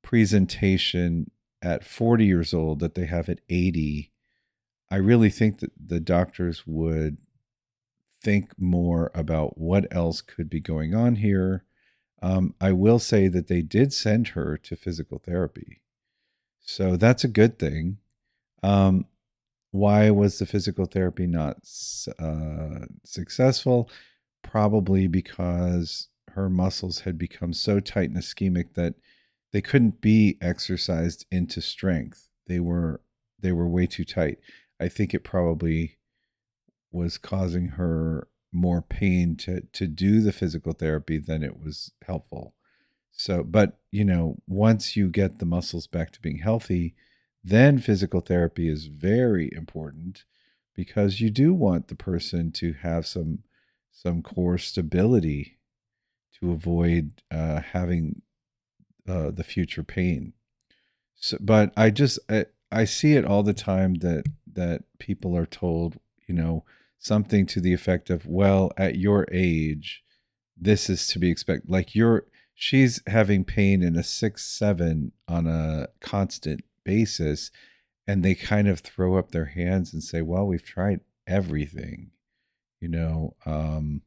presentation 0.02 1.32
at 1.62 1.86
40 1.86 2.26
years 2.26 2.54
old 2.54 2.80
that 2.80 2.96
they 2.96 3.06
have 3.06 3.30
at 3.30 3.40
80, 3.48 4.12
I 4.90 4.96
really 4.98 5.30
think 5.30 5.60
that 5.60 5.72
the 5.80 6.02
doctors 6.02 6.68
would 6.68 7.20
think 8.22 8.60
more 8.60 9.12
about 9.16 9.58
what 9.58 9.88
else 9.96 10.20
could 10.20 10.50
be 10.50 10.60
going 10.60 10.94
on 10.94 11.16
here. 11.16 11.64
Um, 12.22 12.56
I 12.60 12.72
will 12.74 13.00
say 13.00 13.28
that 13.30 13.48
they 13.48 13.62
did 13.62 13.94
send 13.94 14.30
her 14.30 14.58
to 14.58 14.76
physical 14.76 15.20
therapy. 15.20 15.82
So 16.60 16.98
that's 16.98 17.24
a 17.24 17.30
good 17.30 17.58
thing. 17.58 17.98
Um, 18.62 19.06
why 19.72 20.10
was 20.10 20.38
the 20.38 20.46
physical 20.46 20.86
therapy 20.86 21.26
not 21.26 21.58
uh, 22.20 22.86
successful? 23.04 23.90
Probably 24.44 25.08
because 25.08 26.10
her 26.34 26.50
muscles 26.50 27.02
had 27.02 27.18
become 27.18 27.54
so 27.54 27.80
tight 27.80 28.10
and 28.10 28.18
ischemic 28.18 28.74
that 28.74 28.96
they 29.52 29.62
couldn't 29.62 30.02
be 30.02 30.38
exercised 30.42 31.26
into 31.32 31.62
strength. 31.62 32.30
They 32.48 32.60
were 32.60 33.02
they 33.40 33.52
were 33.52 33.68
way 33.68 33.88
too 33.88 34.06
tight. 34.06 34.40
I 34.80 34.88
think 34.88 35.14
it 35.14 35.24
probably 35.24 35.98
was 36.92 37.18
causing 37.18 37.70
her 37.70 38.28
more 38.52 38.82
pain 38.82 39.36
to 39.38 39.62
to 39.74 39.88
do 39.88 40.22
the 40.22 40.32
physical 40.32 40.74
therapy 40.74 41.18
than 41.18 41.44
it 41.44 41.60
was 41.60 41.92
helpful. 42.06 42.54
So, 43.12 43.44
but 43.44 43.80
you 43.92 44.06
know, 44.06 44.38
once 44.48 44.96
you 44.96 45.10
get 45.10 45.40
the 45.40 45.46
muscles 45.46 45.88
back 45.88 46.12
to 46.12 46.22
being 46.22 46.40
healthy, 46.40 46.96
then 47.44 47.80
physical 47.80 48.22
therapy 48.22 48.70
is 48.70 48.86
very 48.86 49.50
important 49.54 50.24
because 50.76 51.20
you 51.20 51.30
do 51.30 51.54
want 51.54 51.88
the 51.88 51.96
person 51.96 52.52
to 52.54 52.74
have 52.74 53.06
some 53.06 53.40
some 53.92 54.22
core 54.22 54.58
stability 54.58 55.58
to 56.40 56.52
avoid 56.52 57.22
uh, 57.30 57.62
having 57.62 58.22
uh, 59.08 59.32
the 59.32 59.44
future 59.44 59.84
pain. 59.84 60.34
So, 61.16 61.38
but 61.40 61.72
I 61.78 61.90
just 61.90 62.20
I, 62.30 62.46
I 62.72 62.86
see 62.86 63.16
it 63.16 63.26
all 63.26 63.44
the 63.44 63.54
time 63.54 63.96
that 63.96 64.26
that 64.54 64.84
people 65.00 65.36
are 65.38 65.46
told, 65.46 66.00
you 66.28 66.34
know, 66.34 66.64
something 67.00 67.46
to 67.48 67.62
the 67.62 67.74
effect 67.74 68.10
of, 68.10 68.26
"Well, 68.26 68.72
at 68.78 68.98
your 68.98 69.28
age, 69.32 70.04
this 70.58 70.90
is 70.90 71.08
to 71.10 71.20
be 71.20 71.30
expected." 71.30 71.70
Like 71.70 71.94
you're, 71.96 72.26
she's 72.54 73.02
having 73.08 73.44
pain 73.44 73.84
in 73.84 73.96
a 73.96 74.04
six 74.04 74.46
seven 74.46 75.12
on 75.28 75.48
a 75.48 75.88
constant 76.00 76.64
basis, 76.84 77.52
and 78.08 78.24
they 78.24 78.36
kind 78.36 78.68
of 78.68 78.80
throw 78.80 79.18
up 79.18 79.32
their 79.32 79.46
hands 79.46 79.94
and 79.94 80.04
say, 80.04 80.22
"Well, 80.22 80.48
we've 80.48 80.66
tried 80.66 81.02
everything," 81.28 82.12
you 82.80 82.88
know, 82.88 83.36
um, 83.46 84.02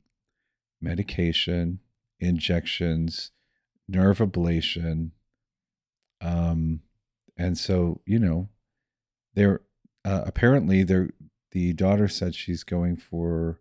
medication, 0.81 1.81
injections, 2.27 3.31
nerve 3.89 4.19
ablation. 4.19 5.11
Um, 6.21 6.81
and 7.37 7.59
so, 7.59 8.01
you 8.07 8.19
know, 8.19 8.49
they're 9.35 9.61
uh, 10.05 10.23
apparently 10.27 10.83
they're, 10.83 11.11
the 11.53 11.73
daughter 11.73 12.09
said 12.09 12.35
she's 12.35 12.65
going 12.65 12.97
for 12.97 13.61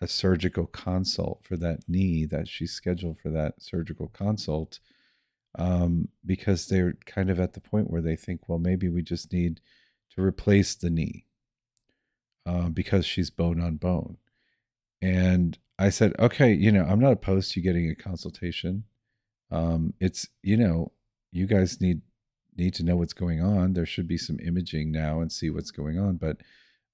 a 0.00 0.06
surgical 0.06 0.66
consult 0.66 1.42
for 1.42 1.56
that 1.56 1.80
knee 1.88 2.24
that 2.24 2.48
she's 2.48 2.72
scheduled 2.72 3.18
for 3.18 3.30
that 3.30 3.54
surgical 3.60 4.08
consult 4.08 4.78
um, 5.58 6.08
because 6.24 6.68
they're 6.68 6.94
kind 7.06 7.28
of 7.28 7.40
at 7.40 7.54
the 7.54 7.60
point 7.60 7.90
where 7.90 8.00
they 8.00 8.16
think, 8.16 8.48
well, 8.48 8.58
maybe 8.58 8.88
we 8.88 9.02
just 9.02 9.32
need 9.32 9.60
to 10.14 10.22
replace 10.22 10.74
the 10.74 10.90
knee 10.90 11.26
uh, 12.46 12.68
because 12.68 13.04
she's 13.04 13.30
bone 13.30 13.60
on 13.60 13.76
bone. 13.76 14.16
And 15.02 15.58
I 15.78 15.88
said, 15.90 16.14
okay, 16.18 16.52
you 16.52 16.70
know, 16.70 16.84
I'm 16.84 17.00
not 17.00 17.12
opposed 17.12 17.52
to 17.52 17.60
getting 17.60 17.88
a 17.88 17.94
consultation. 17.94 18.84
Um, 19.50 19.94
it's, 19.98 20.28
you 20.42 20.56
know, 20.56 20.92
you 21.32 21.46
guys 21.46 21.80
need 21.80 22.02
need 22.56 22.74
to 22.74 22.84
know 22.84 22.96
what's 22.96 23.12
going 23.14 23.40
on. 23.40 23.72
There 23.72 23.86
should 23.86 24.06
be 24.06 24.18
some 24.18 24.38
imaging 24.40 24.92
now 24.92 25.20
and 25.20 25.32
see 25.32 25.48
what's 25.50 25.70
going 25.70 25.98
on. 25.98 26.16
But 26.16 26.38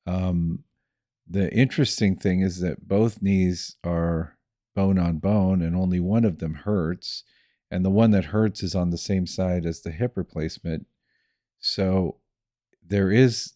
um, 0.07 0.63
the 1.29 1.53
interesting 1.53 2.17
thing 2.17 2.41
is 2.41 2.61
that 2.61 2.87
both 2.87 3.21
knees 3.21 3.77
are 3.83 4.39
bone 4.75 4.99
on 4.99 5.19
bone, 5.19 5.63
and 5.63 5.75
only 5.75 5.99
one 5.99 6.25
of 6.25 6.39
them 6.39 6.55
hurts, 6.55 7.25
and 7.71 7.85
the 7.85 7.91
one 7.91 8.13
that 8.13 8.27
hurts 8.27 8.63
is 8.63 8.75
on 8.75 8.91
the 8.91 8.99
same 8.99 9.27
side 9.27 9.67
as 9.67 9.81
the 9.81 9.91
hip 9.91 10.17
replacement. 10.17 10.87
So 11.59 12.19
there 12.87 13.11
is 13.11 13.55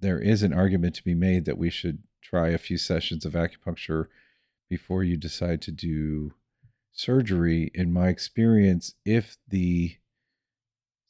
there 0.00 0.18
is 0.18 0.42
an 0.42 0.52
argument 0.52 0.94
to 0.96 1.04
be 1.04 1.14
made 1.14 1.44
that 1.44 1.58
we 1.58 1.70
should 1.70 2.02
try 2.24 2.48
a 2.48 2.58
few 2.58 2.78
sessions 2.78 3.24
of 3.24 3.34
acupuncture 3.34 4.06
before 4.68 5.04
you 5.04 5.16
decide 5.16 5.60
to 5.62 5.70
do 5.70 6.32
surgery. 6.92 7.70
In 7.74 7.92
my 7.92 8.08
experience, 8.08 8.94
if 9.04 9.36
the 9.46 9.96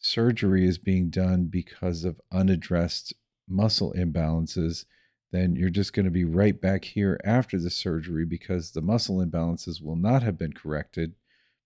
surgery 0.01 0.67
is 0.67 0.77
being 0.77 1.09
done 1.09 1.45
because 1.45 2.05
of 2.05 2.21
unaddressed 2.33 3.15
muscle 3.49 3.95
imbalances, 3.97 4.85
then 5.31 5.57
you're 5.57 5.71
just 5.71 5.93
going 5.93 6.05
to 6.05 6.11
be 6.11 6.25
right 6.25 6.61
back 6.61 6.85
here 6.85 7.21
after 7.25 7.59
the 7.59 7.71
surgery 7.71 8.25
because 8.25 8.73
the 8.73 8.83
muscle 8.83 9.25
imbalances 9.25 9.83
will 9.83 9.97
not 9.97 10.23
have 10.23 10.37
been 10.37 10.53
corrected 10.53 11.15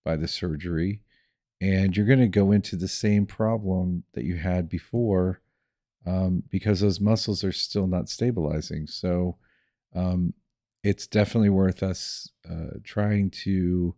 by 0.05 0.15
the 0.15 0.27
surgery. 0.27 1.01
And 1.59 1.97
you're 1.97 2.05
going 2.05 2.19
to 2.19 2.27
go 2.27 2.51
into 2.51 2.75
the 2.75 2.87
same 2.87 3.25
problem 3.25 4.03
that 4.13 4.23
you 4.23 4.37
had 4.37 4.69
before 4.69 5.41
um, 6.05 6.43
because 6.49 6.79
those 6.79 6.99
muscles 6.99 7.43
are 7.43 7.51
still 7.51 7.87
not 7.87 8.09
stabilizing. 8.09 8.87
So 8.87 9.37
um, 9.95 10.33
it's 10.83 11.07
definitely 11.07 11.49
worth 11.49 11.83
us 11.83 12.29
uh, 12.49 12.77
trying 12.83 13.31
to 13.31 13.95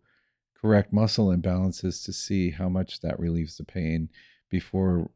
correct 0.60 0.94
muscle 0.94 1.28
imbalances 1.28 2.04
to 2.06 2.14
see 2.14 2.52
how 2.52 2.70
much 2.70 3.02
that 3.02 3.20
relieves 3.20 3.58
the 3.58 3.64
pain 3.64 4.10
before 4.50 5.10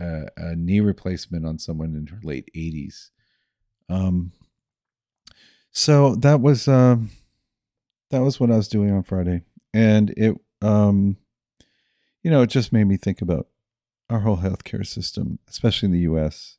uh, 0.00 0.26
a 0.36 0.56
knee 0.56 0.80
replacement 0.80 1.46
on 1.46 1.58
someone 1.58 1.94
in 1.94 2.06
her 2.06 2.20
late 2.22 2.48
80s. 2.56 3.10
Um, 3.88 4.32
so 5.72 6.14
that 6.16 6.40
was 6.40 6.68
uh, 6.68 6.96
that 8.10 8.20
was 8.20 8.38
what 8.38 8.50
I 8.50 8.56
was 8.56 8.68
doing 8.68 8.90
on 8.90 9.02
Friday, 9.02 9.42
and 9.72 10.10
it 10.10 10.36
um, 10.60 11.16
you 12.22 12.30
know 12.30 12.42
it 12.42 12.50
just 12.50 12.72
made 12.72 12.84
me 12.84 12.96
think 12.96 13.22
about 13.22 13.48
our 14.12 14.20
whole 14.20 14.38
healthcare 14.38 14.86
system, 14.86 15.38
especially 15.48 15.86
in 15.86 15.92
the 15.92 16.00
U.S. 16.00 16.58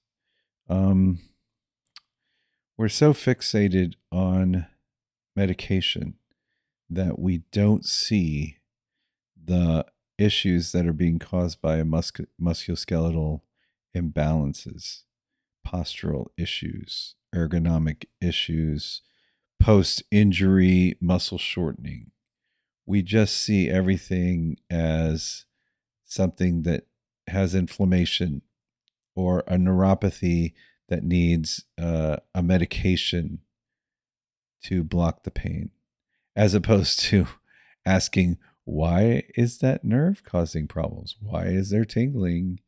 Um, 0.68 1.20
we're 2.78 2.90
so 2.90 3.14
fixated 3.14 3.94
on 4.12 4.66
medication 5.36 6.16
that 6.90 7.20
we 7.20 7.44
don't 7.52 7.86
see 7.86 8.58
the 9.42 9.86
issues 10.18 10.72
that 10.72 10.88
are 10.88 10.94
being 10.94 11.20
caused 11.20 11.62
by 11.62 11.82
musc- 11.82 12.26
musculoskeletal 12.42 13.42
imbalances, 13.96 15.04
postural 15.68 16.28
issues, 16.38 17.16
ergonomic 17.36 18.06
issues, 18.20 19.02
post 19.60 20.04
injury 20.12 20.96
muscle 21.00 21.38
shortening. 21.38 22.12
We 22.86 23.02
just 23.02 23.38
see 23.38 23.70
everything 23.70 24.58
as 24.70 25.46
something 26.06 26.64
that 26.64 26.86
has 27.28 27.56
inflammation 27.56 28.42
or 29.16 29.40
a 29.48 29.56
neuropathy 29.56 30.54
that 30.90 31.04
needs 31.04 31.64
uh, 31.82 32.18
a 32.36 32.44
medication 32.44 33.40
to 34.64 34.84
block 34.84 35.24
the 35.24 35.32
pain, 35.32 35.72
as 36.36 36.54
opposed 36.54 37.00
to 37.00 37.28
asking, 37.86 38.38
why 38.66 39.24
is 39.36 39.60
that 39.60 39.84
nerve 39.84 40.24
causing 40.24 40.68
problems? 40.68 41.16
Why 41.20 41.48
is 41.48 41.70
there 41.70 41.86
tingling 41.86 42.60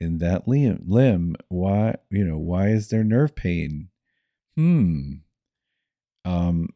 in 0.00 0.18
that 0.18 0.48
limb? 0.48 1.36
Why, 1.48 1.96
you 2.10 2.24
know, 2.24 2.38
why 2.38 2.68
is 2.68 2.88
there 2.88 3.04
nerve 3.04 3.34
pain? 3.34 3.88
Hmm. 4.56 5.12
Um, 6.24 6.70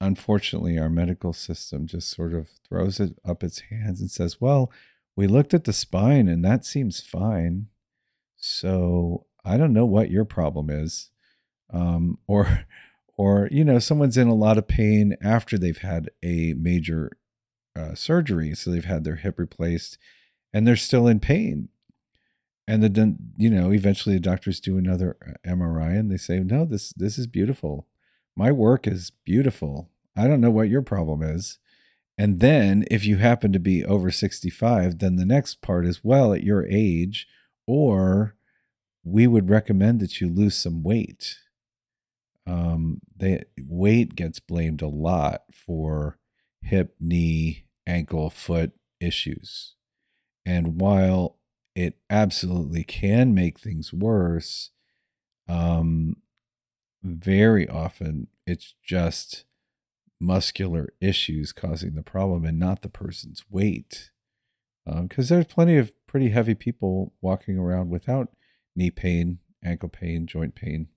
unfortunately, 0.00 0.78
our 0.78 0.90
medical 0.90 1.32
system 1.32 1.86
just 1.86 2.10
sort 2.10 2.32
of 2.32 2.50
throws 2.68 3.00
it 3.00 3.18
up 3.24 3.42
its 3.42 3.60
hands 3.70 4.00
and 4.00 4.10
says, 4.10 4.40
well, 4.40 4.70
we 5.16 5.26
looked 5.26 5.54
at 5.54 5.64
the 5.64 5.72
spine 5.72 6.28
and 6.28 6.44
that 6.44 6.64
seems 6.64 7.00
fine. 7.00 7.66
So 8.36 9.26
I 9.44 9.56
don't 9.56 9.72
know 9.72 9.86
what 9.86 10.10
your 10.10 10.24
problem 10.24 10.70
is. 10.70 11.10
Um, 11.72 12.18
or, 12.26 12.64
or, 13.16 13.48
you 13.50 13.64
know, 13.64 13.78
someone's 13.78 14.16
in 14.16 14.28
a 14.28 14.34
lot 14.34 14.58
of 14.58 14.68
pain 14.68 15.16
after 15.22 15.58
they've 15.58 15.78
had 15.78 16.10
a 16.22 16.54
major 16.54 17.12
uh, 17.76 17.94
surgery. 17.94 18.54
So 18.54 18.70
they've 18.70 18.84
had 18.84 19.04
their 19.04 19.16
hip 19.16 19.38
replaced 19.38 19.98
and 20.52 20.66
they're 20.66 20.76
still 20.76 21.06
in 21.06 21.20
pain. 21.20 21.68
And 22.66 22.82
then, 22.82 23.32
you 23.36 23.50
know, 23.50 23.72
eventually 23.72 24.16
the 24.16 24.20
doctors 24.20 24.60
do 24.60 24.78
another 24.78 25.16
uh, 25.26 25.32
MRI 25.48 25.98
and 25.98 26.10
they 26.10 26.16
say, 26.16 26.40
no, 26.40 26.64
this, 26.64 26.90
this 26.90 27.18
is 27.18 27.26
beautiful. 27.26 27.86
My 28.36 28.52
work 28.52 28.86
is 28.86 29.10
beautiful. 29.24 29.90
I 30.16 30.26
don't 30.26 30.40
know 30.40 30.50
what 30.50 30.68
your 30.68 30.82
problem 30.82 31.22
is. 31.22 31.58
And 32.18 32.40
then 32.40 32.84
if 32.90 33.04
you 33.04 33.16
happen 33.16 33.52
to 33.52 33.58
be 33.58 33.84
over 33.84 34.10
65, 34.10 34.98
then 34.98 35.16
the 35.16 35.24
next 35.24 35.62
part 35.62 35.86
is 35.86 36.04
well, 36.04 36.32
at 36.32 36.44
your 36.44 36.66
age, 36.66 37.26
or 37.66 38.36
we 39.04 39.26
would 39.26 39.50
recommend 39.50 40.00
that 40.00 40.20
you 40.20 40.28
lose 40.28 40.56
some 40.56 40.82
weight. 40.82 41.38
Um, 42.46 43.00
they, 43.16 43.44
weight 43.60 44.14
gets 44.14 44.40
blamed 44.40 44.82
a 44.82 44.88
lot 44.88 45.42
for 45.52 46.18
hip, 46.60 46.94
knee, 47.00 47.64
ankle, 47.86 48.30
foot 48.30 48.72
issues. 49.00 49.74
And 50.44 50.80
while 50.80 51.38
it 51.74 51.98
absolutely 52.10 52.84
can 52.84 53.34
make 53.34 53.58
things 53.58 53.92
worse, 53.92 54.70
um, 55.48 56.16
very 57.02 57.68
often 57.68 58.28
it's 58.46 58.74
just 58.82 59.44
muscular 60.22 60.92
issues 61.00 61.52
causing 61.52 61.94
the 61.94 62.02
problem 62.02 62.44
and 62.44 62.58
not 62.58 62.82
the 62.82 62.88
person's 62.88 63.44
weight. 63.50 64.10
Because 64.86 65.30
um, 65.30 65.36
there's 65.36 65.52
plenty 65.52 65.76
of 65.76 65.92
pretty 66.06 66.30
heavy 66.30 66.54
people 66.54 67.12
walking 67.20 67.58
around 67.58 67.90
without 67.90 68.28
knee 68.74 68.90
pain, 68.90 69.38
ankle 69.64 69.88
pain, 69.88 70.26
joint 70.26 70.54
pain. 70.54 70.88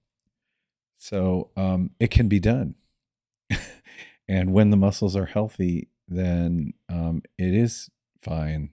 So 0.98 1.50
um, 1.58 1.92
it 2.00 2.10
can 2.10 2.28
be 2.28 2.40
done. 2.40 2.76
and 4.28 4.54
when 4.54 4.70
the 4.70 4.78
muscles 4.78 5.16
are 5.16 5.26
healthy, 5.26 5.90
then 6.08 6.74
um, 6.90 7.22
it 7.38 7.54
is 7.54 7.90
fine. 8.22 8.70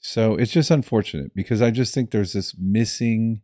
So 0.00 0.34
it's 0.34 0.52
just 0.52 0.70
unfortunate 0.70 1.34
because 1.34 1.62
I 1.62 1.70
just 1.70 1.94
think 1.94 2.10
there's 2.10 2.34
this 2.34 2.54
missing 2.58 3.40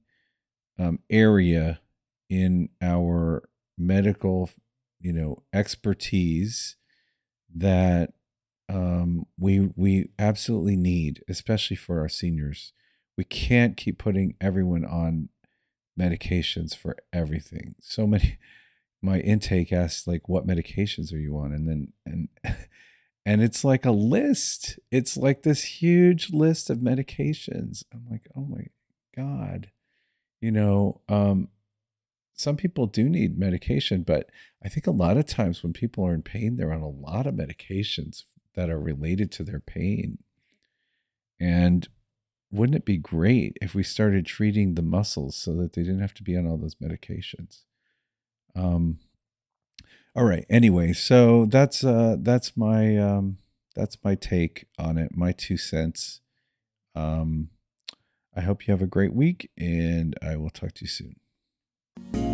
um, 0.79 0.99
area 1.09 1.81
in 2.29 2.69
our 2.83 3.49
medical 3.79 4.51
you 5.01 5.13
know 5.13 5.43
expertise 5.53 6.77
that 7.55 8.13
um, 8.69 9.27
we 9.39 9.71
we 9.75 10.11
absolutely 10.19 10.77
need, 10.77 11.25
especially 11.29 11.77
for 11.77 12.01
our 12.01 12.09
seniors. 12.09 12.73
We 13.17 13.25
can't 13.25 13.77
keep 13.77 13.99
putting 13.99 14.35
everyone 14.41 14.85
on 14.85 15.29
medications 15.99 16.77
for 16.77 16.97
everything. 17.13 17.75
So 17.81 18.07
many. 18.07 18.39
My 19.03 19.19
intake 19.21 19.73
asks 19.73 20.07
like, 20.07 20.29
"What 20.29 20.47
medications 20.47 21.13
are 21.13 21.19
you 21.19 21.37
on?" 21.39 21.53
And 21.53 21.69
then 21.69 21.93
and 22.07 22.29
and 23.27 23.43
it's 23.43 23.65
like 23.65 23.85
a 23.85 23.91
list. 23.93 24.79
It's 24.91 25.17
like 25.17 25.43
this 25.43 25.63
huge 25.65 26.33
list 26.33 26.71
of 26.71 26.79
medications. 26.79 27.83
I'm 27.93 28.07
like, 28.11 28.27
"Oh 28.37 28.45
my 28.45 28.67
god," 29.17 29.71
you 30.41 30.53
know. 30.53 31.01
Um, 31.09 31.49
some 32.35 32.57
people 32.57 32.87
do 32.87 33.09
need 33.09 33.39
medication, 33.39 34.03
but 34.03 34.31
I 34.63 34.69
think 34.69 34.87
a 34.87 34.93
lot 34.93 35.17
of 35.17 35.27
times 35.27 35.63
when 35.63 35.73
people 35.73 36.07
are 36.07 36.15
in 36.15 36.23
pain, 36.23 36.57
they're 36.57 36.73
on 36.73 36.83
a 36.83 36.89
lot 36.89 37.27
of 37.27 37.35
medications 37.35 38.25
that 38.55 38.69
are 38.69 38.81
related 38.81 39.33
to 39.33 39.45
their 39.45 39.61
pain. 39.61 40.19
And 41.39 41.89
wouldn't 42.51 42.77
it 42.77 42.85
be 42.85 42.99
great 42.99 43.57
if 43.63 43.75
we 43.75 43.83
started 43.83 44.27
treating 44.27 44.75
the 44.75 44.83
muscles 44.83 45.37
so 45.37 45.55
that 45.55 45.73
they 45.73 45.83
didn't 45.83 46.01
have 46.01 46.15
to 46.15 46.23
be 46.23 46.37
on 46.37 46.47
all 46.47 46.59
those 46.59 46.75
medications? 46.75 47.63
Um, 48.55 48.99
all 50.15 50.25
right. 50.25 50.45
Anyway, 50.51 50.93
so 50.93 51.47
that's 51.47 51.85
uh, 51.85 52.17
that's 52.19 52.57
my 52.57 52.97
um, 52.99 53.39
that's 53.77 53.97
my 54.03 54.17
take 54.17 54.67
on 54.79 54.99
it, 54.99 55.17
my 55.17 55.33
two 55.33 55.57
cents. 55.57 56.21
Um, 56.95 57.51
I 58.35 58.41
hope 58.41 58.67
you 58.67 58.73
have 58.73 58.83
a 58.83 58.87
great 58.87 59.15
week, 59.15 59.51
and 59.57 60.17
I 60.21 60.37
will 60.37 60.51
talk 60.51 60.73
to 60.75 60.85
you 60.85 60.89
soon. 60.89 62.30